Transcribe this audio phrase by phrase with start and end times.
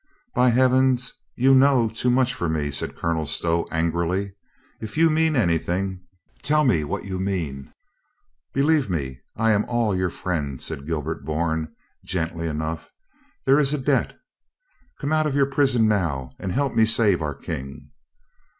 [0.33, 0.97] "By Heaven,
[1.35, 4.33] you know too much for me," said Colonel Stow angrily.
[4.79, 5.99] "If you mean anything,
[6.41, 7.71] tell me what you mean."
[8.51, 12.89] "Believe me, I am all your friend," said Gilbert Bourne, gently enough.
[13.45, 14.17] "There is a debt...
[14.99, 17.91] come out of your prison now and help me save our King."